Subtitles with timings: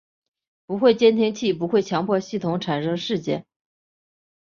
[0.65, 3.45] 不过监督器不会强迫系统产生事件。